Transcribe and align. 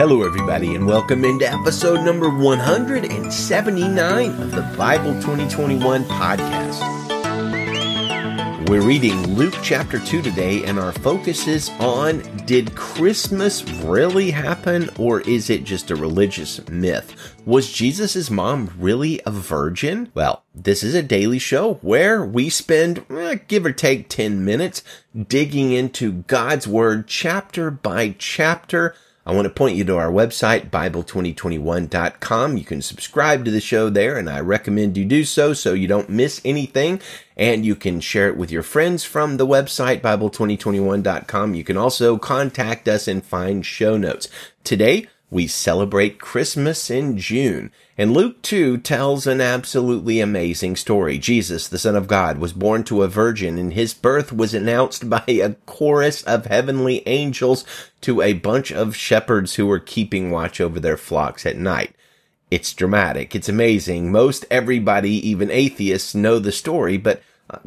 Hello, 0.00 0.22
everybody, 0.22 0.74
and 0.74 0.86
welcome 0.86 1.26
into 1.26 1.46
episode 1.46 2.02
number 2.02 2.30
179 2.30 4.30
of 4.30 4.50
the 4.50 4.62
Bible 4.74 5.12
2021 5.20 6.04
podcast. 6.04 6.80
We're 8.70 8.80
reading 8.80 9.34
Luke 9.34 9.56
chapter 9.62 9.98
2 9.98 10.22
today, 10.22 10.64
and 10.64 10.78
our 10.78 10.92
focus 10.92 11.46
is 11.46 11.68
on 11.80 12.22
Did 12.46 12.74
Christmas 12.74 13.62
really 13.82 14.30
happen, 14.30 14.88
or 14.96 15.20
is 15.20 15.50
it 15.50 15.64
just 15.64 15.90
a 15.90 15.96
religious 15.96 16.66
myth? 16.70 17.14
Was 17.44 17.70
Jesus' 17.70 18.30
mom 18.30 18.72
really 18.78 19.20
a 19.26 19.30
virgin? 19.30 20.10
Well, 20.14 20.44
this 20.54 20.82
is 20.82 20.94
a 20.94 21.02
daily 21.02 21.38
show 21.38 21.74
where 21.82 22.24
we 22.24 22.48
spend, 22.48 23.04
eh, 23.10 23.36
give 23.48 23.66
or 23.66 23.72
take 23.72 24.08
10 24.08 24.46
minutes, 24.46 24.82
digging 25.14 25.72
into 25.72 26.24
God's 26.26 26.66
Word 26.66 27.06
chapter 27.06 27.70
by 27.70 28.14
chapter 28.18 28.94
I 29.30 29.32
want 29.32 29.46
to 29.46 29.54
point 29.54 29.76
you 29.76 29.84
to 29.84 29.96
our 29.96 30.10
website, 30.10 30.70
Bible2021.com. 30.70 32.56
You 32.56 32.64
can 32.64 32.82
subscribe 32.82 33.44
to 33.44 33.52
the 33.52 33.60
show 33.60 33.88
there, 33.88 34.18
and 34.18 34.28
I 34.28 34.40
recommend 34.40 34.96
you 34.96 35.04
do 35.04 35.22
so 35.24 35.52
so 35.52 35.72
you 35.72 35.86
don't 35.86 36.08
miss 36.08 36.40
anything. 36.44 37.00
And 37.36 37.64
you 37.64 37.76
can 37.76 38.00
share 38.00 38.26
it 38.26 38.36
with 38.36 38.50
your 38.50 38.64
friends 38.64 39.04
from 39.04 39.36
the 39.36 39.46
website, 39.46 40.00
Bible2021.com. 40.00 41.54
You 41.54 41.62
can 41.62 41.76
also 41.76 42.18
contact 42.18 42.88
us 42.88 43.06
and 43.06 43.24
find 43.24 43.64
show 43.64 43.96
notes. 43.96 44.26
Today, 44.64 45.06
we 45.30 45.46
celebrate 45.46 46.18
Christmas 46.18 46.90
in 46.90 47.16
June. 47.16 47.70
And 47.96 48.12
Luke 48.12 48.42
2 48.42 48.78
tells 48.78 49.26
an 49.26 49.40
absolutely 49.40 50.20
amazing 50.20 50.74
story. 50.74 51.18
Jesus, 51.18 51.68
the 51.68 51.78
Son 51.78 51.94
of 51.94 52.08
God, 52.08 52.38
was 52.38 52.52
born 52.52 52.82
to 52.84 53.02
a 53.02 53.08
virgin 53.08 53.56
and 53.56 53.72
his 53.72 53.94
birth 53.94 54.32
was 54.32 54.54
announced 54.54 55.08
by 55.08 55.22
a 55.28 55.54
chorus 55.66 56.22
of 56.24 56.46
heavenly 56.46 57.06
angels 57.06 57.64
to 58.00 58.20
a 58.22 58.32
bunch 58.32 58.72
of 58.72 58.96
shepherds 58.96 59.54
who 59.54 59.66
were 59.66 59.78
keeping 59.78 60.30
watch 60.30 60.60
over 60.60 60.80
their 60.80 60.96
flocks 60.96 61.46
at 61.46 61.56
night. 61.56 61.94
It's 62.50 62.74
dramatic. 62.74 63.36
It's 63.36 63.48
amazing. 63.48 64.10
Most 64.10 64.44
everybody, 64.50 65.12
even 65.28 65.50
atheists, 65.52 66.14
know 66.14 66.40
the 66.40 66.50
story, 66.50 66.96
but 66.96 67.22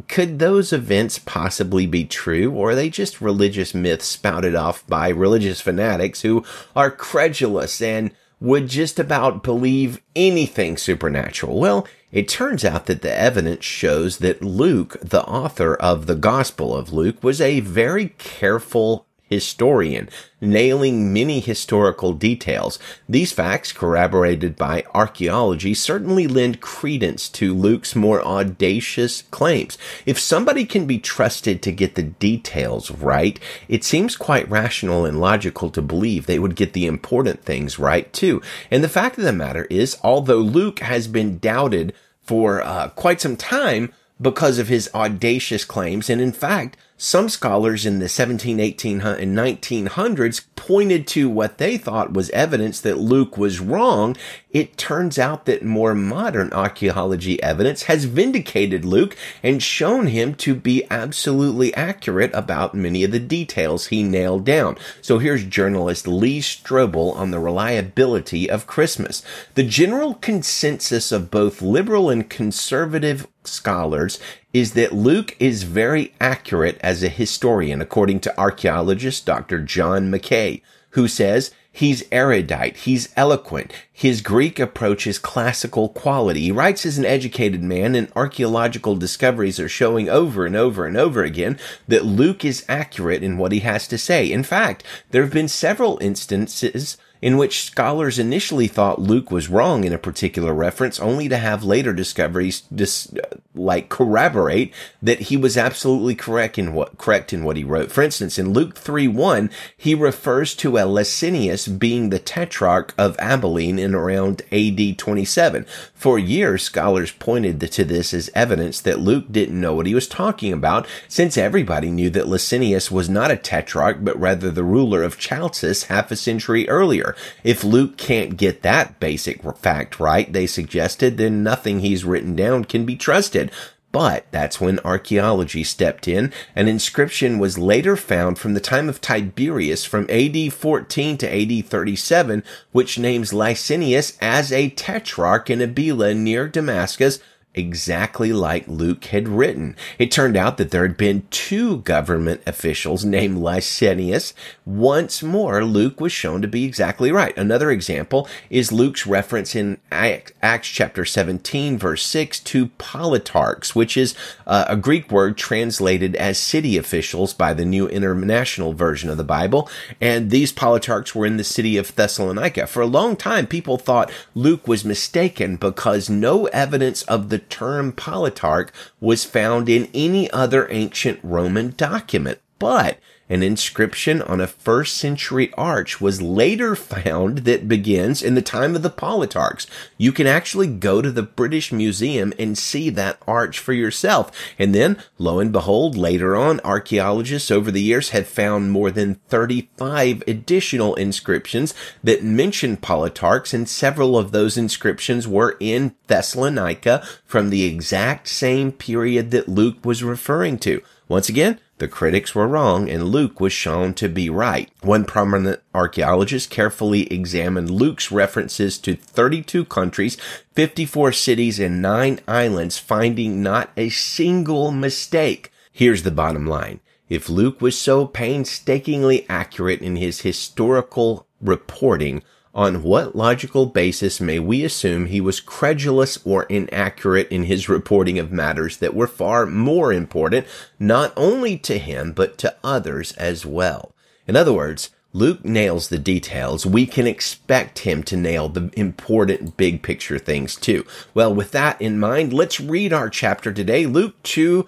could 0.08 0.40
those 0.40 0.74
events 0.74 1.20
possibly 1.20 1.86
be 1.86 2.06
true, 2.06 2.52
or 2.52 2.72
are 2.72 2.76
they 2.76 2.90
just 2.90 3.22
religious 3.22 3.74
myths 3.74 4.06
spouted 4.06 4.56
off 4.56 4.86
by 4.88 5.10
religious 5.10 5.62
fanatics 5.62 6.22
who 6.22 6.44
are 6.76 6.92
credulous 6.92 7.82
and 7.82 8.12
would 8.40 8.68
just 8.68 9.00
about 9.00 9.44
believe 9.44 10.02
anything 10.16 10.78
supernatural? 10.78 11.60
Well, 11.60 11.88
it 12.12 12.28
turns 12.28 12.64
out 12.64 12.86
that 12.86 13.02
the 13.02 13.18
evidence 13.18 13.66
shows 13.66 14.20
that 14.20 14.44
Luke, 14.44 14.98
the 15.02 15.24
author 15.24 15.76
of 15.76 16.06
the 16.06 16.16
Gospel 16.16 16.76
of 16.76 16.94
Luke, 16.94 17.24
was 17.24 17.42
a 17.42 17.62
very 17.62 18.10
careful 18.18 19.08
historian, 19.34 20.10
nailing 20.40 21.12
many 21.12 21.40
historical 21.40 22.14
details. 22.14 22.78
These 23.10 23.32
facts, 23.32 23.72
corroborated 23.72 24.56
by 24.56 24.84
archaeology, 24.94 25.74
certainly 25.74 26.28
lend 26.28 26.62
credence 26.62 27.30
to 27.30 27.54
Luke's 27.54 27.96
more 27.96 28.22
audacious 28.22 29.24
claims. 29.24 29.78
If 30.06 30.20
somebody 30.20 30.66
can 30.66 30.86
be 30.86 31.00
trusted 31.00 31.62
to 31.64 31.72
get 31.72 31.96
the 31.96 32.04
details 32.04 32.92
right, 32.92 33.40
it 33.68 33.84
seems 33.84 34.16
quite 34.16 34.50
rational 34.50 35.06
and 35.06 35.20
logical 35.20 35.70
to 35.72 35.82
believe 35.82 36.26
they 36.26 36.40
would 36.40 36.56
get 36.56 36.74
the 36.74 36.86
important 36.86 37.44
things 37.44 37.80
right 37.80 38.12
too. 38.14 38.42
And 38.70 38.84
the 38.84 38.96
fact 39.00 39.18
of 39.18 39.24
the 39.24 39.34
matter 39.34 39.66
is, 39.70 39.98
although 40.04 40.38
Luke 40.38 40.80
has 40.80 41.08
been 41.08 41.40
doubted 41.40 41.94
for 42.22 42.62
uh, 42.62 42.90
quite 42.90 43.20
some 43.20 43.36
time, 43.36 43.92
because 44.22 44.58
of 44.58 44.70
his 44.70 44.90
audacious 44.94 45.66
claims. 45.66 46.10
And 46.10 46.22
in 46.22 46.32
fact, 46.32 46.78
some 46.98 47.28
scholars 47.28 47.86
in 47.86 48.00
the 48.00 48.08
17, 48.08 48.60
18, 48.60 49.02
and 49.02 49.38
1900s 49.38 50.46
pointed 50.56 51.06
to 51.08 51.28
what 51.28 51.58
they 51.58 51.78
thought 51.78 52.14
was 52.14 52.30
evidence 52.30 52.80
that 52.80 52.98
Luke 52.98 53.38
was 53.38 53.60
wrong. 53.60 54.16
It 54.52 54.78
turns 54.78 55.20
out 55.20 55.46
that 55.46 55.66
more 55.66 55.94
modern 55.94 56.54
archaeology 56.54 57.42
evidence 57.44 57.84
has 57.84 58.06
vindicated 58.06 58.86
Luke 58.86 59.18
and 59.42 59.62
shown 59.62 60.08
him 60.08 60.36
to 60.36 60.56
be 60.56 60.86
absolutely 60.90 61.74
accurate 61.74 62.32
about 62.34 62.76
many 62.76 63.04
of 63.04 63.12
the 63.12 63.20
details 63.20 63.88
he 63.88 64.04
nailed 64.04 64.46
down. 64.46 64.78
So 65.02 65.20
here's 65.20 65.44
journalist 65.44 66.08
Lee 66.08 66.40
Strobel 66.40 67.16
on 67.16 67.32
the 67.32 67.40
reliability 67.40 68.50
of 68.50 68.68
Christmas. 68.68 69.24
The 69.56 69.64
general 69.64 70.14
consensus 70.14 71.12
of 71.12 71.32
both 71.32 71.62
liberal 71.62 72.10
and 72.10 72.30
conservative 72.30 73.28
scholars 73.44 74.20
is 74.54 74.74
that 74.74 74.94
Luke 74.94 75.36
is 75.40 75.64
very 75.64 76.14
accurate 76.22 76.80
as 76.82 77.02
a 77.02 77.10
historian, 77.10 77.82
according 77.82 78.20
to 78.22 78.40
archaeologist 78.40 79.26
Dr. 79.26 79.60
John 79.60 80.12
McRay, 80.12 80.62
who 80.92 81.08
says 81.08 81.50
he's 81.72 82.04
erudite, 82.12 82.78
he's 82.78 83.12
eloquent, 83.18 83.74
his 83.92 84.22
Greek 84.22 84.60
approach 84.60 85.08
is 85.08 85.18
classical 85.18 85.90
quality. 85.90 86.42
He 86.42 86.52
writes 86.52 86.86
as 86.86 87.00
an 87.00 87.06
educated 87.06 87.64
man, 87.64 87.96
and 87.96 88.12
archaeological 88.16 88.96
discoveries 88.96 89.60
are 89.60 89.68
showing 89.68 90.08
over 90.08 90.46
and 90.46 90.56
over 90.56 90.86
and 90.86 90.96
over 90.96 91.24
again 91.24 91.58
that 91.88 92.06
Luke 92.06 92.46
is 92.46 92.64
accurate 92.70 93.24
in 93.24 93.40
what 93.40 93.52
he 93.52 93.62
has 93.62 93.88
to 93.88 93.98
say. 93.98 94.32
In 94.32 94.44
fact, 94.44 94.84
there 95.10 95.24
have 95.24 95.34
been 95.34 95.48
several 95.48 95.98
instances 96.00 96.98
in 97.24 97.38
which 97.38 97.64
scholars 97.64 98.20
initially 98.20 98.68
thought 98.68 99.00
Luke 99.00 99.32
was 99.32 99.48
wrong 99.48 99.86
in 99.86 99.94
a 99.94 99.98
particular 99.98 100.54
reference, 100.54 101.00
only 101.00 101.30
to 101.30 101.38
have 101.38 101.64
later 101.64 101.94
discoveries 101.94 102.64
dis- 102.64 103.14
uh, 103.14 103.38
like 103.56 103.88
corroborate 103.88 104.74
that 105.02 105.22
he 105.22 105.38
was 105.38 105.56
absolutely 105.56 106.16
correct 106.16 106.58
in 106.58 106.74
what 106.74 106.98
correct 106.98 107.32
in 107.32 107.46
what 107.46 107.56
he 107.56 107.64
wrote. 107.64 107.94
For 107.94 108.02
instance, 108.02 108.38
in 108.38 108.52
Luke 108.52 108.76
3 108.76 109.08
1, 109.08 109.50
he 109.78 109.96
refers 109.96 110.54
to 110.56 110.76
a 110.76 110.82
Lysanias 110.82 111.80
being 111.80 112.10
the 112.10 112.20
tetrarch 112.20 112.94
of 112.98 113.16
Abilene 113.20 113.80
in 113.80 113.96
around 113.96 114.42
AD 114.52 114.98
27. 114.98 115.66
For 115.94 116.20
years, 116.20 116.64
scholars 116.64 117.14
pointed 117.14 117.62
to 117.72 117.86
this 117.86 118.14
as 118.14 118.30
evidence 118.36 118.82
that 118.82 119.00
Luke 119.00 119.32
didn't 119.32 119.62
know 119.62 119.74
what 119.74 119.88
he 119.88 119.96
was 119.96 120.10
talking 120.10 120.52
about, 120.52 120.86
since 121.08 121.38
everybody 121.38 121.90
knew 121.90 122.10
that 122.10 122.26
Lysanias 122.26 122.92
was 122.92 123.08
not 123.08 123.32
a 123.32 123.38
tetrarch, 123.38 124.00
but 124.02 124.20
rather 124.20 124.52
the 124.52 124.66
ruler 124.66 125.04
of 125.04 125.18
Chalcis 125.18 125.86
half 125.86 126.12
a 126.12 126.18
century 126.18 126.68
earlier. 126.68 127.13
If 127.44 127.64
Luke 127.64 127.98
can't 127.98 128.38
get 128.38 128.62
that 128.62 129.00
basic 129.00 129.42
fact 129.58 130.00
right, 130.00 130.32
they 130.32 130.48
suggested, 130.48 131.18
then 131.18 131.44
nothing 131.44 131.80
he's 131.80 132.06
written 132.06 132.36
down 132.36 132.66
can 132.66 132.86
be 132.86 132.96
trusted. 132.96 133.52
But 133.94 134.26
that's 134.32 134.60
when 134.60 134.80
archaeology 134.80 135.64
stepped 135.64 136.08
in. 136.08 136.34
An 136.56 136.68
inscription 136.68 137.38
was 137.38 137.60
later 137.60 137.96
found 137.96 138.40
from 138.40 138.56
the 138.56 138.60
time 138.60 138.90
of 138.90 139.00
Tiberius 139.00 139.86
from 139.86 140.10
AD 140.10 140.52
14 140.52 141.18
to 141.20 141.32
AD 141.32 141.68
37, 141.68 142.44
which 142.72 142.98
names 142.98 143.32
Lysanias 143.32 144.18
as 144.20 144.52
a 144.52 144.72
tetrarch 144.72 145.52
in 145.52 145.60
Abila 145.60 146.18
near 146.18 146.48
Damascus, 146.48 147.20
exactly 147.56 148.34
like 148.34 148.68
Luke 148.68 149.06
had 149.06 149.28
written. 149.28 149.76
It 150.00 150.12
turned 150.12 150.36
out 150.36 150.58
that 150.58 150.72
there 150.72 150.84
had 150.84 150.98
been 150.98 151.28
two 151.30 151.78
government 151.78 152.42
officials 152.48 153.06
named 153.06 153.38
Lysanias. 153.38 154.34
Once 154.66 155.22
more, 155.22 155.64
Luke 155.64 156.02
was 156.02 156.12
shown 156.12 156.42
to 156.42 156.48
be 156.48 156.66
exactly 156.66 157.12
right. 157.12 157.38
Another 157.38 157.70
example 157.70 158.28
is 158.50 158.72
Luke's 158.72 159.06
reference 159.06 159.56
in 159.56 159.78
Acts 159.92 160.68
chapter 160.68 161.06
17 161.06 161.78
verse 161.78 162.06
6 162.06 162.40
to 162.40 162.68
politarchs, 162.68 163.76
which 163.76 163.98
is 163.98 164.16
uh, 164.48 164.66
a 164.68 164.76
Greek 164.76 165.12
word 165.12 165.38
translated 165.38 166.16
as 166.16 166.38
city 166.38 166.78
officials 166.78 167.34
by 167.34 167.54
the 167.54 167.66
New 167.66 167.88
International 167.88 168.74
Version 168.74 169.10
of 169.10 169.18
the 169.18 169.24
Bible. 169.24 169.70
And 170.02 170.32
these 170.32 170.52
politarchs 170.52 171.14
were 171.14 171.26
in 171.26 171.38
the 171.38 171.44
city 171.44 171.78
of 171.78 171.96
Thessalonica. 171.96 172.68
For 172.68 172.82
a 172.82 172.88
long 172.88 173.16
time, 173.16 173.46
people 173.46 173.78
thought 173.78 174.12
Luke 174.34 174.68
was 174.68 174.84
mistaken 174.84 175.58
because 175.58 176.10
no 176.10 176.48
evidence 176.48 177.04
of 177.04 177.30
the 177.30 177.43
term 177.50 177.92
politarch 177.92 178.70
was 179.00 179.26
found 179.26 179.70
in 179.70 179.90
any 179.94 180.30
other 180.32 180.68
ancient 180.72 181.20
Roman 181.24 181.74
document. 181.76 182.40
But 182.60 182.98
an 183.34 183.42
inscription 183.42 184.22
on 184.22 184.40
a 184.40 184.46
first 184.46 184.96
century 184.96 185.52
arch 185.56 186.00
was 186.00 186.22
later 186.22 186.76
found 186.94 187.40
that 187.40 187.68
begins 187.68 188.22
in 188.22 188.36
the 188.36 188.44
time 188.44 188.76
of 188.76 188.84
the 188.84 188.92
politarchs. 188.92 189.66
You 189.98 190.12
can 190.12 190.28
actually 190.28 190.68
go 190.68 191.02
to 191.02 191.12
the 191.12 191.24
British 191.24 191.72
Museum 191.72 192.32
and 192.38 192.56
see 192.56 192.92
that 192.92 193.18
arch 193.28 193.58
for 193.58 193.74
yourself. 193.74 194.32
And 194.60 194.76
then, 194.76 195.02
lo 195.18 195.40
and 195.40 195.52
behold, 195.52 195.98
later 195.98 196.36
on, 196.36 196.60
archaeologists 196.60 197.50
over 197.50 197.72
the 197.72 197.82
years 197.82 198.10
have 198.10 198.28
found 198.28 198.72
more 198.72 198.92
than 198.92 199.16
35 199.30 200.24
additional 200.28 200.94
inscriptions 200.94 201.74
that 202.04 202.24
mention 202.24 202.78
politarchs, 202.78 203.52
and 203.52 203.68
several 203.68 204.16
of 204.16 204.32
those 204.32 204.58
inscriptions 204.58 205.28
were 205.28 205.58
in 205.60 205.96
Thessalonica 206.06 207.04
from 207.26 207.50
the 207.50 207.64
exact 207.64 208.28
same 208.28 208.72
period 208.72 209.32
that 209.32 209.50
Luke 209.50 209.84
was 209.84 210.04
referring 210.04 210.60
to. 210.60 210.84
Once 211.08 211.30
again, 211.30 211.60
the 211.78 211.88
critics 211.88 212.36
were 212.36 212.48
wrong 212.48 212.90
and 212.90 213.06
Luke 213.06 213.40
was 213.40 213.52
shown 213.52 213.94
to 213.96 214.08
be 214.08 214.30
right. 214.30 214.70
One 214.82 215.06
prominent 215.06 215.62
archaeologist 215.74 216.50
carefully 216.50 217.12
examined 217.12 217.70
Luke's 217.70 218.12
references 218.12 218.78
to 218.80 218.96
32 218.96 219.66
countries, 219.66 220.16
54 220.54 221.12
cities, 221.12 221.60
and 221.60 221.82
9 221.82 222.20
islands, 222.28 222.78
finding 222.78 223.42
not 223.42 223.72
a 223.76 223.90
single 223.90 224.72
mistake. 224.72 225.52
Here's 225.72 226.04
the 226.04 226.12
bottom 226.12 226.46
line. 226.46 226.80
If 227.10 227.30
Luke 227.30 227.62
was 227.62 227.78
so 227.78 228.08
painstakingly 228.08 229.26
accurate 229.28 229.82
in 229.82 229.96
his 229.98 230.22
historical 230.22 231.28
reporting, 231.42 232.24
on 232.54 232.84
what 232.84 233.16
logical 233.16 233.66
basis 233.66 234.22
may 234.22 234.40
we 234.40 234.64
assume 234.64 235.06
he 235.06 235.20
was 235.20 235.40
credulous 235.40 236.20
or 236.24 236.44
inaccurate 236.44 237.28
in 237.30 237.44
his 237.44 237.68
reporting 237.68 238.20
of 238.20 238.32
matters 238.32 238.78
that 238.78 238.94
were 238.94 239.08
far 239.08 239.46
more 239.46 239.92
important, 239.92 240.46
not 240.80 241.12
only 241.18 241.58
to 241.58 241.78
him, 241.80 242.12
but 242.12 242.38
to 242.38 242.56
others 242.64 243.12
as 243.14 243.46
well? 243.46 243.94
In 244.28 244.36
other 244.36 244.54
words, 244.54 244.92
Luke 245.16 245.46
nails 245.46 245.90
the 245.90 246.00
details. 246.00 246.66
We 246.66 246.88
can 246.88 247.06
expect 247.06 247.80
him 247.80 248.02
to 248.04 248.18
nail 248.18 248.50
the 248.50 248.72
important 248.74 249.58
big 249.58 249.84
picture 249.84 250.18
things 250.18 250.56
too. 250.56 250.86
Well, 251.14 251.34
with 251.34 251.52
that 251.52 251.80
in 251.80 252.00
mind, 252.00 252.34
let's 252.34 252.60
read 252.60 252.92
our 252.92 253.10
chapter 253.10 253.54
today, 253.54 253.86
Luke 253.86 254.22
2, 254.24 254.68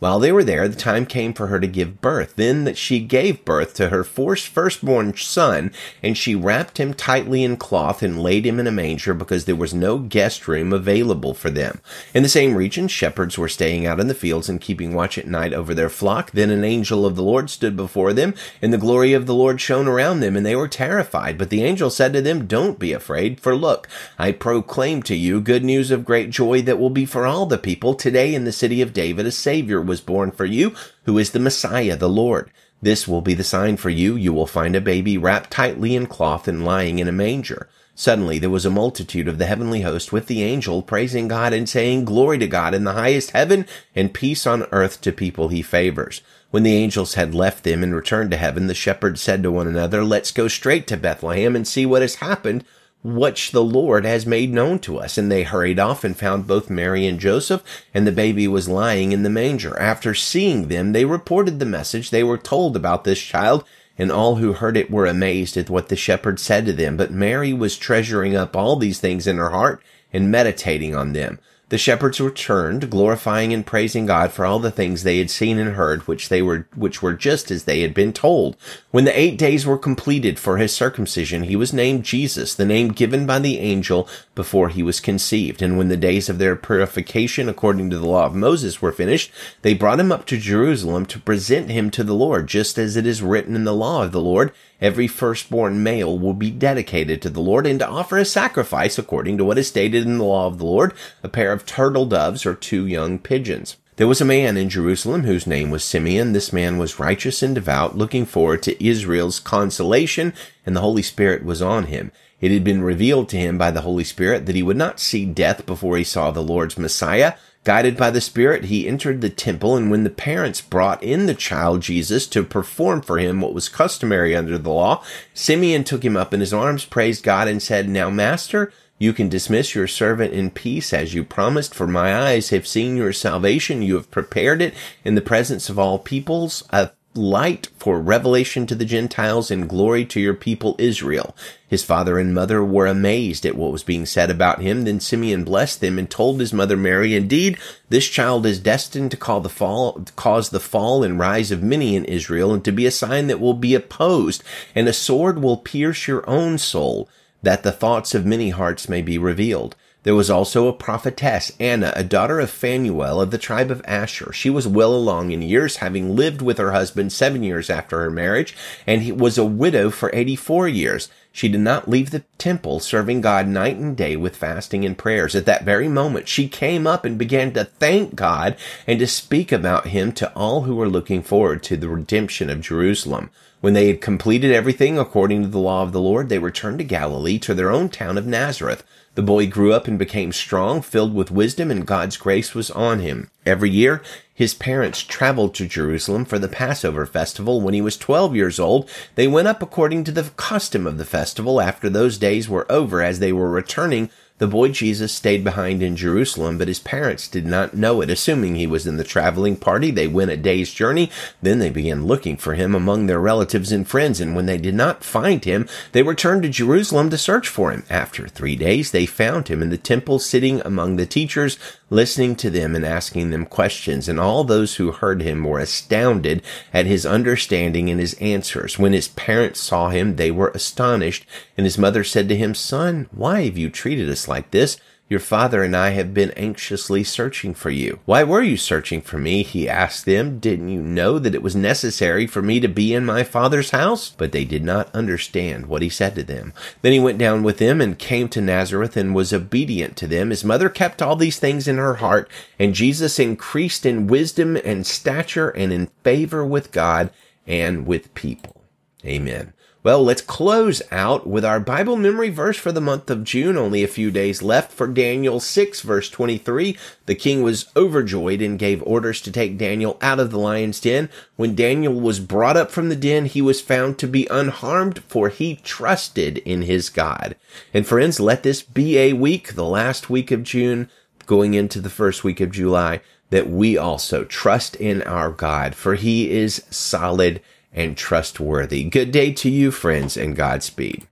While 0.00 0.20
they 0.20 0.30
were 0.30 0.44
there, 0.44 0.68
the 0.68 0.76
time 0.76 1.06
came 1.06 1.32
for 1.32 1.48
her 1.48 1.58
to 1.58 1.66
give 1.66 2.00
birth. 2.00 2.36
Then 2.36 2.62
that 2.62 2.78
she 2.78 3.00
gave 3.00 3.44
birth 3.44 3.74
to 3.74 3.88
her 3.88 4.04
firstborn 4.04 5.16
son, 5.16 5.72
and 6.04 6.16
she 6.16 6.36
wrapped 6.36 6.78
him 6.78 6.94
tightly 6.94 7.42
in 7.42 7.56
cloth 7.56 8.00
and 8.00 8.22
laid 8.22 8.46
him 8.46 8.60
in 8.60 8.68
a 8.68 8.72
manger 8.72 9.12
because 9.12 9.44
there 9.44 9.56
was 9.56 9.74
no 9.74 9.98
guest 9.98 10.46
room 10.46 10.72
available 10.72 11.34
for 11.34 11.50
them. 11.50 11.80
In 12.14 12.22
the 12.22 12.28
same 12.28 12.54
region, 12.54 12.86
shepherds 12.86 13.36
were 13.36 13.48
staying 13.48 13.86
out 13.86 13.98
in 13.98 14.06
the 14.06 14.14
fields 14.14 14.48
and 14.48 14.60
keeping 14.60 14.94
watch 14.94 15.18
at 15.18 15.26
night 15.26 15.52
over 15.52 15.74
their 15.74 15.88
flock. 15.88 16.30
Then 16.30 16.50
an 16.50 16.62
angel 16.62 17.04
of 17.04 17.16
the 17.16 17.24
Lord 17.24 17.50
stood 17.50 17.74
before 17.74 18.12
them, 18.12 18.34
and 18.62 18.72
the 18.72 18.78
glory 18.78 19.14
of 19.14 19.26
the 19.26 19.34
Lord 19.34 19.60
shone 19.60 19.88
around 19.88 20.20
them, 20.20 20.36
and 20.36 20.46
they 20.46 20.54
were 20.54 20.68
terrified. 20.68 21.36
But 21.36 21.50
the 21.50 21.64
angel 21.64 21.90
said 21.90 22.12
to 22.12 22.22
them, 22.22 22.46
Don't 22.46 22.78
be 22.78 22.92
afraid, 22.92 23.40
for 23.40 23.56
look, 23.56 23.88
I 24.16 24.30
proclaim 24.30 25.02
to 25.04 25.16
you 25.16 25.40
good 25.40 25.64
news 25.64 25.90
of 25.90 26.04
great 26.04 26.30
joy 26.30 26.62
that 26.62 26.78
will 26.78 26.88
be 26.88 27.04
for 27.04 27.26
all 27.26 27.46
the 27.46 27.58
people. 27.58 27.94
Today 27.94 28.32
in 28.32 28.44
the 28.44 28.52
city 28.52 28.80
of 28.80 28.92
David 28.92 29.26
a 29.26 29.32
Savior 29.32 29.87
was 29.88 30.00
born 30.00 30.30
for 30.30 30.44
you, 30.44 30.74
who 31.04 31.18
is 31.18 31.32
the 31.32 31.40
Messiah, 31.40 31.96
the 31.96 32.08
Lord. 32.08 32.50
This 32.80 33.08
will 33.08 33.22
be 33.22 33.34
the 33.34 33.42
sign 33.42 33.76
for 33.76 33.90
you. 33.90 34.14
You 34.14 34.32
will 34.32 34.46
find 34.46 34.76
a 34.76 34.80
baby 34.80 35.18
wrapped 35.18 35.50
tightly 35.50 35.96
in 35.96 36.06
cloth 36.06 36.46
and 36.46 36.64
lying 36.64 37.00
in 37.00 37.08
a 37.08 37.12
manger. 37.12 37.68
Suddenly 37.96 38.38
there 38.38 38.48
was 38.48 38.64
a 38.64 38.70
multitude 38.70 39.26
of 39.26 39.38
the 39.38 39.46
heavenly 39.46 39.80
host 39.80 40.12
with 40.12 40.28
the 40.28 40.44
angel 40.44 40.82
praising 40.82 41.26
God 41.26 41.52
and 41.52 41.68
saying, 41.68 42.04
Glory 42.04 42.38
to 42.38 42.46
God 42.46 42.72
in 42.72 42.84
the 42.84 42.92
highest 42.92 43.32
heaven 43.32 43.66
and 43.96 44.14
peace 44.14 44.46
on 44.46 44.66
earth 44.70 45.00
to 45.00 45.10
people 45.10 45.48
he 45.48 45.62
favors. 45.62 46.22
When 46.52 46.62
the 46.62 46.76
angels 46.76 47.14
had 47.14 47.34
left 47.34 47.64
them 47.64 47.82
and 47.82 47.92
returned 47.92 48.30
to 48.30 48.36
heaven, 48.36 48.68
the 48.68 48.74
shepherds 48.74 49.20
said 49.20 49.42
to 49.42 49.50
one 49.50 49.66
another, 49.66 50.04
Let's 50.04 50.30
go 50.30 50.46
straight 50.46 50.86
to 50.86 50.96
Bethlehem 50.96 51.56
and 51.56 51.66
see 51.66 51.84
what 51.84 52.02
has 52.02 52.16
happened 52.16 52.64
which 53.04 53.52
the 53.52 53.62
Lord 53.62 54.04
has 54.04 54.26
made 54.26 54.52
known 54.52 54.78
to 54.80 54.98
us. 54.98 55.16
And 55.16 55.30
they 55.30 55.42
hurried 55.44 55.78
off 55.78 56.04
and 56.04 56.16
found 56.16 56.46
both 56.46 56.70
Mary 56.70 57.06
and 57.06 57.20
Joseph, 57.20 57.62
and 57.94 58.06
the 58.06 58.12
baby 58.12 58.48
was 58.48 58.68
lying 58.68 59.12
in 59.12 59.22
the 59.22 59.30
manger. 59.30 59.78
After 59.78 60.14
seeing 60.14 60.68
them, 60.68 60.92
they 60.92 61.04
reported 61.04 61.58
the 61.58 61.66
message 61.66 62.10
they 62.10 62.24
were 62.24 62.38
told 62.38 62.76
about 62.76 63.04
this 63.04 63.20
child, 63.20 63.64
and 63.96 64.12
all 64.12 64.36
who 64.36 64.52
heard 64.52 64.76
it 64.76 64.90
were 64.90 65.06
amazed 65.06 65.56
at 65.56 65.70
what 65.70 65.88
the 65.88 65.96
shepherd 65.96 66.38
said 66.38 66.66
to 66.66 66.72
them. 66.72 66.96
But 66.96 67.10
Mary 67.10 67.52
was 67.52 67.76
treasuring 67.76 68.36
up 68.36 68.56
all 68.56 68.76
these 68.76 69.00
things 69.00 69.26
in 69.26 69.36
her 69.36 69.50
heart 69.50 69.82
and 70.12 70.30
meditating 70.30 70.94
on 70.94 71.12
them. 71.12 71.38
The 71.70 71.76
shepherds 71.76 72.18
returned, 72.18 72.88
glorifying 72.88 73.52
and 73.52 73.66
praising 73.66 74.06
God 74.06 74.32
for 74.32 74.46
all 74.46 74.58
the 74.58 74.70
things 74.70 75.02
they 75.02 75.18
had 75.18 75.30
seen 75.30 75.58
and 75.58 75.74
heard, 75.74 76.08
which 76.08 76.30
they 76.30 76.40
were, 76.40 76.66
which 76.74 77.02
were 77.02 77.12
just 77.12 77.50
as 77.50 77.64
they 77.64 77.80
had 77.80 77.92
been 77.92 78.14
told. 78.14 78.56
When 78.90 79.04
the 79.04 79.18
eight 79.18 79.36
days 79.36 79.66
were 79.66 79.76
completed 79.76 80.38
for 80.38 80.56
his 80.56 80.74
circumcision, 80.74 81.42
he 81.42 81.56
was 81.56 81.74
named 81.74 82.04
Jesus, 82.04 82.54
the 82.54 82.64
name 82.64 82.88
given 82.88 83.26
by 83.26 83.38
the 83.38 83.58
angel 83.58 84.08
before 84.34 84.70
he 84.70 84.82
was 84.82 84.98
conceived. 84.98 85.60
And 85.60 85.76
when 85.76 85.88
the 85.88 85.96
days 85.98 86.30
of 86.30 86.38
their 86.38 86.56
purification 86.56 87.50
according 87.50 87.90
to 87.90 87.98
the 87.98 88.06
law 88.06 88.24
of 88.24 88.34
Moses 88.34 88.80
were 88.80 88.92
finished, 88.92 89.30
they 89.60 89.74
brought 89.74 90.00
him 90.00 90.10
up 90.10 90.24
to 90.26 90.38
Jerusalem 90.38 91.04
to 91.06 91.20
present 91.20 91.70
him 91.70 91.90
to 91.90 92.02
the 92.02 92.14
Lord, 92.14 92.46
just 92.46 92.78
as 92.78 92.96
it 92.96 93.06
is 93.06 93.20
written 93.20 93.54
in 93.54 93.64
the 93.64 93.74
law 93.74 94.04
of 94.04 94.12
the 94.12 94.22
Lord 94.22 94.52
every 94.80 95.06
firstborn 95.06 95.82
male 95.82 96.18
will 96.18 96.34
be 96.34 96.50
dedicated 96.50 97.20
to 97.22 97.30
the 97.30 97.40
Lord 97.40 97.66
and 97.66 97.78
to 97.80 97.88
offer 97.88 98.16
a 98.16 98.24
sacrifice 98.24 98.98
according 98.98 99.38
to 99.38 99.44
what 99.44 99.58
is 99.58 99.68
stated 99.68 100.04
in 100.04 100.18
the 100.18 100.24
law 100.24 100.46
of 100.46 100.58
the 100.58 100.64
Lord, 100.64 100.92
a 101.22 101.28
pair 101.28 101.52
of 101.58 101.66
turtle 101.66 102.06
doves 102.06 102.46
or 102.46 102.54
two 102.54 102.86
young 102.86 103.18
pigeons. 103.18 103.76
There 103.96 104.06
was 104.06 104.20
a 104.20 104.24
man 104.24 104.56
in 104.56 104.68
Jerusalem 104.68 105.24
whose 105.24 105.44
name 105.44 105.70
was 105.70 105.82
Simeon. 105.82 106.32
This 106.32 106.52
man 106.52 106.78
was 106.78 107.00
righteous 107.00 107.42
and 107.42 107.52
devout, 107.52 107.98
looking 107.98 108.26
forward 108.26 108.62
to 108.62 108.86
Israel's 108.86 109.40
consolation, 109.40 110.32
and 110.64 110.76
the 110.76 110.82
Holy 110.82 111.02
Spirit 111.02 111.44
was 111.44 111.60
on 111.60 111.86
him. 111.86 112.12
It 112.40 112.52
had 112.52 112.62
been 112.62 112.84
revealed 112.84 113.28
to 113.30 113.36
him 113.36 113.58
by 113.58 113.72
the 113.72 113.80
Holy 113.80 114.04
Spirit 114.04 114.46
that 114.46 114.54
he 114.54 114.62
would 114.62 114.76
not 114.76 115.00
see 115.00 115.26
death 115.26 115.66
before 115.66 115.96
he 115.96 116.04
saw 116.04 116.30
the 116.30 116.44
Lord's 116.44 116.78
Messiah. 116.78 117.34
Guided 117.64 117.96
by 117.96 118.12
the 118.12 118.20
Spirit, 118.20 118.66
he 118.66 118.86
entered 118.86 119.20
the 119.20 119.28
temple, 119.28 119.76
and 119.76 119.90
when 119.90 120.04
the 120.04 120.10
parents 120.10 120.60
brought 120.60 121.02
in 121.02 121.26
the 121.26 121.34
child 121.34 121.82
Jesus 121.82 122.28
to 122.28 122.44
perform 122.44 123.02
for 123.02 123.18
him 123.18 123.40
what 123.40 123.52
was 123.52 123.68
customary 123.68 124.36
under 124.36 124.56
the 124.58 124.70
law, 124.70 125.02
Simeon 125.34 125.82
took 125.82 126.04
him 126.04 126.16
up 126.16 126.32
in 126.32 126.38
his 126.38 126.54
arms, 126.54 126.84
praised 126.84 127.24
God, 127.24 127.48
and 127.48 127.60
said, 127.60 127.88
Now, 127.88 128.10
Master, 128.10 128.72
you 128.98 129.12
can 129.12 129.28
dismiss 129.28 129.74
your 129.74 129.86
servant 129.86 130.32
in 130.32 130.50
peace 130.50 130.92
as 130.92 131.14
you 131.14 131.24
promised, 131.24 131.74
for 131.74 131.86
my 131.86 132.14
eyes 132.14 132.50
have 132.50 132.66
seen 132.66 132.96
your 132.96 133.12
salvation. 133.12 133.82
You 133.82 133.94
have 133.94 134.10
prepared 134.10 134.60
it 134.60 134.74
in 135.04 135.14
the 135.14 135.20
presence 135.20 135.68
of 135.68 135.78
all 135.78 135.98
peoples, 135.98 136.64
a 136.70 136.90
light 137.14 137.68
for 137.78 138.00
revelation 138.00 138.66
to 138.66 138.74
the 138.74 138.84
Gentiles 138.84 139.50
and 139.50 139.68
glory 139.68 140.04
to 140.04 140.20
your 140.20 140.34
people 140.34 140.76
Israel. 140.78 141.34
His 141.66 141.84
father 141.84 142.18
and 142.18 142.34
mother 142.34 142.64
were 142.64 142.86
amazed 142.86 143.44
at 143.44 143.56
what 143.56 143.72
was 143.72 143.82
being 143.82 144.06
said 144.06 144.30
about 144.30 144.60
him. 144.60 144.84
Then 144.84 145.00
Simeon 145.00 145.44
blessed 145.44 145.80
them 145.80 145.98
and 145.98 146.08
told 146.08 146.40
his 146.40 146.52
mother 146.52 146.76
Mary, 146.76 147.14
Indeed, 147.14 147.58
this 147.88 148.08
child 148.08 148.46
is 148.46 148.60
destined 148.60 149.10
to 149.10 149.16
call 149.16 149.40
the 149.40 149.48
fall, 149.48 150.04
cause 150.16 150.50
the 150.50 150.60
fall 150.60 151.02
and 151.02 151.18
rise 151.18 151.50
of 151.50 151.62
many 151.62 151.96
in 151.96 152.04
Israel 152.04 152.54
and 152.54 152.64
to 152.64 152.72
be 152.72 152.86
a 152.86 152.90
sign 152.90 153.26
that 153.26 153.40
will 153.40 153.54
be 153.54 153.74
opposed, 153.74 154.42
and 154.74 154.88
a 154.88 154.92
sword 154.92 155.42
will 155.42 155.56
pierce 155.56 156.06
your 156.06 156.28
own 156.28 156.56
soul, 156.58 157.08
that 157.42 157.62
the 157.62 157.72
thoughts 157.72 158.14
of 158.14 158.26
many 158.26 158.50
hearts 158.50 158.88
may 158.88 159.02
be 159.02 159.18
revealed. 159.18 159.76
There 160.08 160.14
was 160.14 160.30
also 160.30 160.68
a 160.68 160.72
prophetess, 160.72 161.52
Anna, 161.60 161.92
a 161.94 162.02
daughter 162.02 162.40
of 162.40 162.48
Phanuel 162.48 163.20
of 163.20 163.30
the 163.30 163.36
tribe 163.36 163.70
of 163.70 163.82
Asher. 163.84 164.32
She 164.32 164.48
was 164.48 164.66
well 164.66 164.94
along 164.94 165.32
in 165.32 165.42
years, 165.42 165.76
having 165.76 166.16
lived 166.16 166.40
with 166.40 166.56
her 166.56 166.72
husband 166.72 167.12
seven 167.12 167.42
years 167.42 167.68
after 167.68 168.00
her 168.00 168.10
marriage, 168.10 168.56
and 168.86 169.02
he 169.02 169.12
was 169.12 169.36
a 169.36 169.44
widow 169.44 169.90
for 169.90 170.10
eighty-four 170.14 170.66
years. 170.66 171.10
She 171.30 171.46
did 171.50 171.60
not 171.60 171.90
leave 171.90 172.10
the 172.10 172.24
temple, 172.38 172.80
serving 172.80 173.20
God 173.20 173.48
night 173.48 173.76
and 173.76 173.94
day 173.94 174.16
with 174.16 174.34
fasting 174.34 174.82
and 174.86 174.96
prayers. 174.96 175.34
At 175.34 175.44
that 175.44 175.66
very 175.66 175.88
moment, 175.88 176.26
she 176.26 176.48
came 176.48 176.86
up 176.86 177.04
and 177.04 177.18
began 177.18 177.52
to 177.52 177.66
thank 177.66 178.14
God 178.14 178.56
and 178.86 178.98
to 179.00 179.06
speak 179.06 179.52
about 179.52 179.88
him 179.88 180.12
to 180.12 180.32
all 180.32 180.62
who 180.62 180.74
were 180.74 180.88
looking 180.88 181.22
forward 181.22 181.62
to 181.64 181.76
the 181.76 181.90
redemption 181.90 182.48
of 182.48 182.62
Jerusalem. 182.62 183.28
When 183.60 183.74
they 183.74 183.88
had 183.88 184.00
completed 184.00 184.52
everything 184.52 184.98
according 184.98 185.42
to 185.42 185.48
the 185.48 185.58
law 185.58 185.82
of 185.82 185.92
the 185.92 186.00
Lord, 186.00 186.30
they 186.30 186.38
returned 186.38 186.78
to 186.78 186.84
Galilee 186.84 187.38
to 187.40 187.52
their 187.52 187.70
own 187.70 187.90
town 187.90 188.16
of 188.16 188.24
Nazareth. 188.24 188.84
The 189.18 189.22
boy 189.22 189.48
grew 189.48 189.72
up 189.72 189.88
and 189.88 189.98
became 189.98 190.30
strong, 190.30 190.80
filled 190.80 191.12
with 191.12 191.32
wisdom, 191.32 191.72
and 191.72 191.84
God's 191.84 192.16
grace 192.16 192.54
was 192.54 192.70
on 192.70 193.00
him. 193.00 193.32
Every 193.44 193.68
year, 193.68 194.00
his 194.32 194.54
parents 194.54 195.02
traveled 195.02 195.56
to 195.56 195.66
Jerusalem 195.66 196.24
for 196.24 196.38
the 196.38 196.46
Passover 196.46 197.04
festival. 197.04 197.60
When 197.60 197.74
he 197.74 197.80
was 197.80 197.96
12 197.96 198.36
years 198.36 198.60
old, 198.60 198.88
they 199.16 199.26
went 199.26 199.48
up 199.48 199.60
according 199.60 200.04
to 200.04 200.12
the 200.12 200.30
custom 200.36 200.86
of 200.86 200.98
the 200.98 201.04
festival. 201.04 201.60
After 201.60 201.90
those 201.90 202.16
days 202.16 202.48
were 202.48 202.70
over, 202.70 203.02
as 203.02 203.18
they 203.18 203.32
were 203.32 203.50
returning, 203.50 204.08
the 204.38 204.46
boy 204.46 204.68
Jesus 204.68 205.12
stayed 205.12 205.42
behind 205.42 205.82
in 205.82 205.96
Jerusalem, 205.96 206.58
but 206.58 206.68
his 206.68 206.78
parents 206.78 207.28
did 207.28 207.44
not 207.44 207.74
know 207.74 208.00
it. 208.00 208.10
Assuming 208.10 208.54
he 208.54 208.66
was 208.66 208.86
in 208.86 208.96
the 208.96 209.04
traveling 209.04 209.56
party, 209.56 209.90
they 209.90 210.06
went 210.06 210.30
a 210.30 210.36
day's 210.36 210.72
journey. 210.72 211.10
Then 211.42 211.58
they 211.58 211.70
began 211.70 212.06
looking 212.06 212.36
for 212.36 212.54
him 212.54 212.74
among 212.74 213.06
their 213.06 213.20
relatives 213.20 213.72
and 213.72 213.86
friends, 213.86 214.20
and 214.20 214.36
when 214.36 214.46
they 214.46 214.58
did 214.58 214.74
not 214.74 215.02
find 215.02 215.44
him, 215.44 215.68
they 215.92 216.02
returned 216.02 216.44
to 216.44 216.48
Jerusalem 216.48 217.10
to 217.10 217.18
search 217.18 217.48
for 217.48 217.72
him. 217.72 217.84
After 217.90 218.28
three 218.28 218.54
days, 218.54 218.92
they 218.92 219.06
found 219.06 219.48
him 219.48 219.60
in 219.60 219.70
the 219.70 219.78
temple 219.78 220.18
sitting 220.18 220.60
among 220.60 220.96
the 220.96 221.06
teachers, 221.06 221.58
listening 221.90 222.36
to 222.36 222.50
them 222.50 222.76
and 222.76 222.84
asking 222.84 223.30
them 223.30 223.46
questions. 223.46 224.08
And 224.08 224.20
all 224.20 224.44
those 224.44 224.76
who 224.76 224.92
heard 224.92 225.22
him 225.22 225.42
were 225.42 225.58
astounded 225.58 226.42
at 226.72 226.86
his 226.86 227.04
understanding 227.04 227.90
and 227.90 227.98
his 227.98 228.14
answers. 228.14 228.78
When 228.78 228.92
his 228.92 229.08
parents 229.08 229.60
saw 229.60 229.88
him, 229.88 230.16
they 230.16 230.30
were 230.30 230.52
astonished. 230.54 231.26
And 231.56 231.66
his 231.66 231.78
mother 231.78 232.04
said 232.04 232.28
to 232.28 232.36
him, 232.36 232.54
Son, 232.54 233.08
why 233.10 233.42
have 233.46 233.58
you 233.58 233.70
treated 233.70 234.08
us 234.08 234.27
like 234.28 234.50
this? 234.50 234.78
Your 235.10 235.20
father 235.20 235.62
and 235.62 235.74
I 235.74 235.90
have 235.90 236.12
been 236.12 236.32
anxiously 236.32 237.02
searching 237.02 237.54
for 237.54 237.70
you. 237.70 238.00
Why 238.04 238.24
were 238.24 238.42
you 238.42 238.58
searching 238.58 239.00
for 239.00 239.16
me? 239.16 239.42
He 239.42 239.66
asked 239.66 240.04
them. 240.04 240.38
Didn't 240.38 240.68
you 240.68 240.82
know 240.82 241.18
that 241.18 241.34
it 241.34 241.42
was 241.42 241.56
necessary 241.56 242.26
for 242.26 242.42
me 242.42 242.60
to 242.60 242.68
be 242.68 242.92
in 242.92 243.06
my 243.06 243.24
father's 243.24 243.70
house? 243.70 244.10
But 244.10 244.32
they 244.32 244.44
did 244.44 244.62
not 244.62 244.94
understand 244.94 245.64
what 245.64 245.80
he 245.80 245.88
said 245.88 246.14
to 246.16 246.22
them. 246.22 246.52
Then 246.82 246.92
he 246.92 247.00
went 247.00 247.16
down 247.16 247.42
with 247.42 247.56
them 247.56 247.80
and 247.80 247.98
came 247.98 248.28
to 248.28 248.42
Nazareth 248.42 248.98
and 248.98 249.14
was 249.14 249.32
obedient 249.32 249.96
to 249.96 250.06
them. 250.06 250.28
His 250.28 250.44
mother 250.44 250.68
kept 250.68 251.00
all 251.00 251.16
these 251.16 251.38
things 251.38 251.66
in 251.66 251.78
her 251.78 251.94
heart, 251.94 252.30
and 252.58 252.74
Jesus 252.74 253.18
increased 253.18 253.86
in 253.86 254.08
wisdom 254.08 254.58
and 254.62 254.86
stature 254.86 255.48
and 255.48 255.72
in 255.72 255.86
favor 256.04 256.44
with 256.44 256.70
God 256.70 257.08
and 257.46 257.86
with 257.86 258.12
people. 258.12 258.62
Amen. 259.06 259.54
Well, 259.84 260.02
let's 260.02 260.22
close 260.22 260.82
out 260.90 261.24
with 261.24 261.44
our 261.44 261.60
Bible 261.60 261.94
memory 261.94 262.30
verse 262.30 262.56
for 262.56 262.72
the 262.72 262.80
month 262.80 263.08
of 263.10 263.22
June. 263.22 263.56
Only 263.56 263.84
a 263.84 263.88
few 263.88 264.10
days 264.10 264.42
left 264.42 264.72
for 264.72 264.88
Daniel 264.88 265.38
6 265.38 265.82
verse 265.82 266.10
23. 266.10 266.76
The 267.06 267.14
king 267.14 267.44
was 267.44 267.70
overjoyed 267.76 268.42
and 268.42 268.58
gave 268.58 268.82
orders 268.82 269.20
to 269.22 269.30
take 269.30 269.56
Daniel 269.56 269.96
out 270.02 270.18
of 270.18 270.32
the 270.32 270.38
lion's 270.38 270.80
den. 270.80 271.08
When 271.36 271.54
Daniel 271.54 271.94
was 271.94 272.18
brought 272.18 272.56
up 272.56 272.72
from 272.72 272.88
the 272.88 272.96
den, 272.96 273.26
he 273.26 273.40
was 273.40 273.60
found 273.60 273.98
to 273.98 274.08
be 274.08 274.26
unharmed 274.32 274.98
for 275.04 275.28
he 275.28 275.54
trusted 275.62 276.38
in 276.38 276.62
his 276.62 276.90
God. 276.90 277.36
And 277.72 277.86
friends, 277.86 278.18
let 278.18 278.42
this 278.42 278.62
be 278.62 278.98
a 278.98 279.12
week, 279.12 279.54
the 279.54 279.64
last 279.64 280.10
week 280.10 280.32
of 280.32 280.42
June, 280.42 280.90
going 281.26 281.54
into 281.54 281.80
the 281.80 281.88
first 281.88 282.24
week 282.24 282.40
of 282.40 282.50
July, 282.50 283.00
that 283.30 283.48
we 283.48 283.78
also 283.78 284.24
trust 284.24 284.74
in 284.74 285.02
our 285.02 285.30
God, 285.30 285.76
for 285.76 285.94
he 285.94 286.32
is 286.32 286.64
solid 286.68 287.40
and 287.72 287.96
trustworthy. 287.96 288.84
Good 288.84 289.10
day 289.12 289.32
to 289.32 289.50
you, 289.50 289.70
friends, 289.70 290.16
and 290.16 290.36
Godspeed. 290.36 291.04